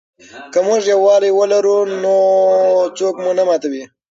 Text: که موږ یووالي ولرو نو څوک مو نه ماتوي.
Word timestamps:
که 0.51 0.59
موږ 0.67 0.81
یووالي 0.93 1.31
ولرو 1.33 1.77
نو 2.03 2.15
څوک 2.97 3.15
مو 3.23 3.31
نه 3.37 3.43
ماتوي. 3.47 3.83